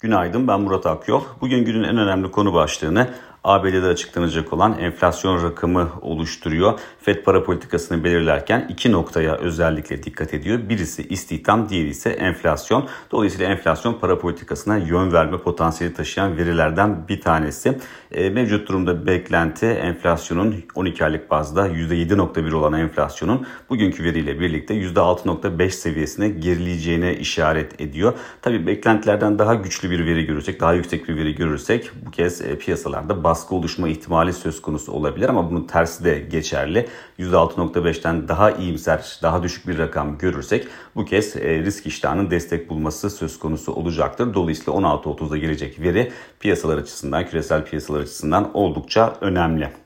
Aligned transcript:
Günaydın 0.00 0.48
ben 0.48 0.60
Murat 0.60 0.86
Akyol. 0.86 1.22
Bugün 1.40 1.64
günün 1.64 1.82
en 1.82 1.98
önemli 1.98 2.30
konu 2.30 2.54
başlığını 2.54 3.08
ABD'de 3.46 3.86
açıklanacak 3.86 4.52
olan 4.52 4.78
enflasyon 4.78 5.44
rakamı 5.44 5.88
oluşturuyor. 6.00 6.80
FED 7.00 7.24
para 7.24 7.44
politikasını 7.44 8.04
belirlerken 8.04 8.66
iki 8.68 8.92
noktaya 8.92 9.36
özellikle 9.36 10.02
dikkat 10.02 10.34
ediyor. 10.34 10.58
Birisi 10.68 11.08
istihdam, 11.08 11.68
diğeri 11.68 11.88
ise 11.88 12.10
enflasyon. 12.10 12.88
Dolayısıyla 13.10 13.46
enflasyon 13.46 13.94
para 13.94 14.18
politikasına 14.18 14.76
yön 14.76 15.12
verme 15.12 15.38
potansiyeli 15.38 15.94
taşıyan 15.94 16.36
verilerden 16.36 17.08
bir 17.08 17.20
tanesi. 17.20 17.78
E, 18.12 18.30
mevcut 18.30 18.68
durumda 18.68 19.06
beklenti 19.06 19.66
enflasyonun 19.66 20.54
12 20.74 21.04
aylık 21.04 21.30
bazda 21.30 21.68
%7.1 21.68 22.54
olan 22.54 22.72
enflasyonun 22.72 23.46
bugünkü 23.70 24.04
veriyle 24.04 24.40
birlikte 24.40 24.74
%6.5 24.74 25.70
seviyesine 25.70 26.28
gerileyeceğine 26.28 27.16
işaret 27.16 27.80
ediyor. 27.80 28.12
Tabii 28.42 28.66
beklentilerden 28.66 29.38
daha 29.38 29.54
güçlü 29.54 29.85
bir 29.90 30.06
veri 30.06 30.26
görürsek, 30.26 30.60
daha 30.60 30.72
yüksek 30.72 31.08
bir 31.08 31.16
veri 31.16 31.34
görürsek 31.34 31.90
bu 32.06 32.10
kez 32.10 32.40
e, 32.40 32.58
piyasalarda 32.58 33.24
baskı 33.24 33.54
oluşma 33.54 33.88
ihtimali 33.88 34.32
söz 34.32 34.62
konusu 34.62 34.92
olabilir 34.92 35.28
ama 35.28 35.50
bunun 35.50 35.66
tersi 35.66 36.04
de 36.04 36.18
geçerli. 36.18 36.88
%6.5'ten 37.18 38.28
daha 38.28 38.50
iyimser, 38.50 39.18
daha 39.22 39.42
düşük 39.42 39.68
bir 39.68 39.78
rakam 39.78 40.18
görürsek 40.18 40.66
bu 40.96 41.04
kez 41.04 41.36
e, 41.36 41.58
risk 41.58 41.86
iştahının 41.86 42.30
destek 42.30 42.70
bulması 42.70 43.10
söz 43.10 43.38
konusu 43.38 43.72
olacaktır. 43.72 44.34
Dolayısıyla 44.34 44.72
16.30'da 44.80 45.36
gelecek 45.36 45.80
veri 45.80 46.12
piyasalar 46.40 46.78
açısından, 46.78 47.26
küresel 47.26 47.64
piyasalar 47.64 48.00
açısından 48.00 48.50
oldukça 48.54 49.16
önemli. 49.20 49.85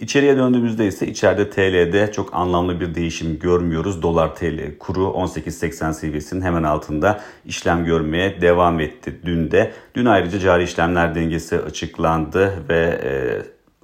İçeriye 0.00 0.36
döndüğümüzde 0.36 0.86
ise 0.86 1.06
içeride 1.06 1.50
TL'de 1.50 2.12
çok 2.12 2.34
anlamlı 2.34 2.80
bir 2.80 2.94
değişim 2.94 3.38
görmüyoruz. 3.38 4.02
Dolar 4.02 4.34
TL 4.34 4.78
kuru 4.78 5.00
18.80 5.00 5.94
seviyesinin 5.94 6.42
hemen 6.42 6.62
altında 6.62 7.20
işlem 7.44 7.84
görmeye 7.84 8.40
devam 8.40 8.80
etti 8.80 9.20
dün 9.24 9.50
de. 9.50 9.72
Dün 9.94 10.04
ayrıca 10.04 10.38
cari 10.38 10.64
işlemler 10.64 11.14
dengesi 11.14 11.58
açıklandı 11.58 12.52
ve 12.68 13.00
e, 13.04 13.10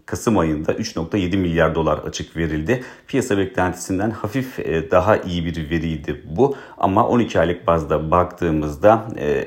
Kasım 0.06 0.39
ayında 0.39 0.72
3.7 0.72 1.36
milyar 1.36 1.75
dolar 1.75 1.98
açık 1.98 2.36
verildi. 2.36 2.84
Piyasa 3.06 3.39
beklentisinden 3.39 4.11
hafif 4.11 4.58
e, 4.58 4.91
daha 4.91 5.17
iyi 5.17 5.45
bir 5.45 5.70
veriydi 5.70 6.22
bu 6.24 6.56
ama 6.78 7.08
12 7.08 7.41
aylık 7.41 7.67
bazda 7.67 8.11
baktığımızda 8.11 9.08
e, 9.19 9.45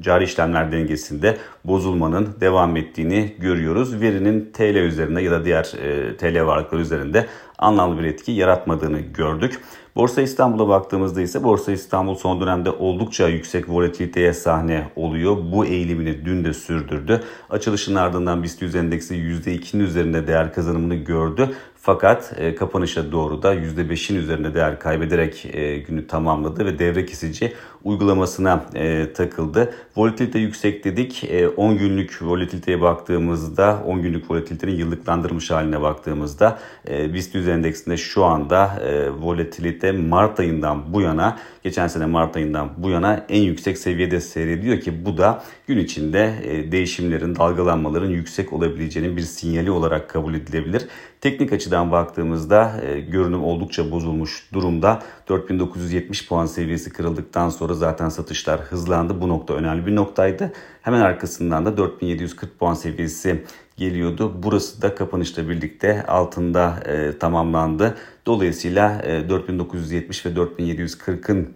cari 0.00 0.24
işlemler 0.24 0.72
dengesinde 0.72 1.36
bozulmanın 1.64 2.28
devam 2.40 2.76
ettiğini 2.76 3.34
görüyoruz. 3.38 4.00
Verinin 4.00 4.50
TL 4.52 4.76
üzerinde 4.76 5.22
ya 5.22 5.30
da 5.30 5.44
diğer 5.44 5.64
e, 5.64 6.16
TL 6.16 6.46
varlıklar 6.46 6.78
üzerinde 6.78 7.26
anlamlı 7.58 7.98
bir 7.98 8.04
etki 8.04 8.32
yaratmadığını 8.32 9.00
gördük. 9.00 9.60
Borsa 9.96 10.22
İstanbul'a 10.22 10.68
baktığımızda 10.68 11.20
ise 11.20 11.44
Borsa 11.44 11.72
İstanbul 11.72 12.14
son 12.14 12.40
dönemde 12.40 12.70
oldukça 12.70 13.28
yüksek 13.28 13.68
volatiliteye 13.68 14.32
sahne 14.32 14.88
oluyor. 14.96 15.36
Bu 15.52 15.66
eğilimini 15.66 16.24
dün 16.24 16.44
de 16.44 16.52
sürdürdü. 16.54 17.22
Açılışın 17.50 17.94
ardından 17.94 18.42
BIST 18.42 18.62
100 18.62 18.74
endeksi 18.74 19.14
%2'nin 19.14 19.84
üzerinde 19.84 20.26
değer 20.26 20.54
kazanımını 20.54 20.94
gördü. 20.94 21.50
Fakat 21.84 22.34
e, 22.38 22.54
kapanışa 22.54 23.12
doğru 23.12 23.42
da 23.42 23.54
%5'in 23.54 24.16
üzerinde 24.16 24.54
değer 24.54 24.78
kaybederek 24.78 25.46
e, 25.52 25.78
günü 25.78 26.06
tamamladı 26.06 26.66
ve 26.66 26.78
devre 26.78 27.06
kesici 27.06 27.52
uygulamasına 27.84 28.64
e, 28.74 29.12
takıldı. 29.12 29.74
Volatilite 29.96 30.38
yüksek 30.38 30.84
dedik. 30.84 31.24
E, 31.24 31.48
10 31.48 31.78
günlük 31.78 32.22
volatiliteye 32.22 32.80
baktığımızda 32.80 33.82
10 33.86 34.02
günlük 34.02 34.30
volatilitenin 34.30 34.76
yıllıklandırmış 34.76 35.50
haline 35.50 35.82
baktığımızda 35.82 36.58
e, 36.88 37.14
BIST 37.14 37.34
100 37.34 37.48
endeksinde 37.48 37.96
şu 37.96 38.24
anda 38.24 38.66
e, 38.66 39.10
volatilite 39.10 39.81
Mart 39.90 40.40
ayından 40.40 40.92
bu 40.92 41.00
yana 41.00 41.38
geçen 41.62 41.86
sene 41.86 42.06
Mart 42.06 42.36
ayından 42.36 42.70
bu 42.76 42.90
yana 42.90 43.26
en 43.28 43.42
yüksek 43.42 43.78
seviyede 43.78 44.20
seyrediyor 44.20 44.80
ki 44.80 45.04
bu 45.04 45.18
da 45.18 45.42
gün 45.66 45.78
içinde 45.78 46.34
e, 46.44 46.72
değişimlerin, 46.72 47.36
dalgalanmaların 47.36 48.10
yüksek 48.10 48.52
olabileceğinin 48.52 49.16
bir 49.16 49.22
sinyali 49.22 49.70
olarak 49.70 50.10
kabul 50.10 50.34
edilebilir. 50.34 50.88
Teknik 51.20 51.52
açıdan 51.52 51.92
baktığımızda 51.92 52.80
e, 52.86 53.00
görünüm 53.00 53.44
oldukça 53.44 53.90
bozulmuş 53.90 54.48
durumda. 54.52 55.02
4970 55.28 56.28
puan 56.28 56.46
seviyesi 56.46 56.90
kırıldıktan 56.90 57.48
sonra 57.48 57.74
zaten 57.74 58.08
satışlar 58.08 58.60
hızlandı. 58.60 59.20
Bu 59.20 59.28
nokta 59.28 59.54
önemli 59.54 59.86
bir 59.86 59.96
noktaydı. 59.96 60.52
Hemen 60.82 61.00
arkasından 61.00 61.66
da 61.66 61.76
4740 61.76 62.58
puan 62.58 62.74
seviyesi 62.74 63.44
geliyordu. 63.76 64.32
Burası 64.42 64.82
da 64.82 64.94
kapanışla 64.94 65.48
birlikte 65.48 66.06
altında 66.06 66.82
e, 66.86 67.18
tamamlandı. 67.18 67.96
Dolayısıyla 68.26 69.02
e, 69.04 69.28
4970 69.28 70.26
ve 70.26 70.30
4740'ın 70.30 71.48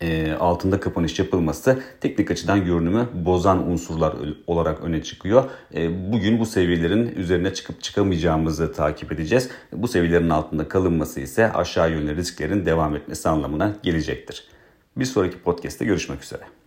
e, 0.00 0.32
altında 0.32 0.80
kapanış 0.80 1.18
yapılması 1.18 1.82
teknik 2.00 2.30
açıdan 2.30 2.64
görünümü 2.64 3.08
bozan 3.14 3.70
unsurlar 3.70 4.14
olarak 4.46 4.80
öne 4.80 5.02
çıkıyor. 5.02 5.44
E, 5.74 6.12
bugün 6.12 6.40
bu 6.40 6.46
seviyelerin 6.46 7.14
üzerine 7.16 7.54
çıkıp 7.54 7.82
çıkamayacağımızı 7.82 8.72
takip 8.72 9.12
edeceğiz. 9.12 9.48
Bu 9.72 9.88
seviyelerin 9.88 10.30
altında 10.30 10.68
kalınması 10.68 11.20
ise 11.20 11.52
aşağı 11.52 11.90
yönlü 11.90 12.16
risklerin 12.16 12.66
devam 12.66 12.96
etmesi 12.96 13.28
anlamına 13.28 13.76
gelecektir. 13.82 14.44
Bir 14.96 15.04
sonraki 15.04 15.38
podcast'te 15.38 15.84
görüşmek 15.84 16.22
üzere. 16.24 16.59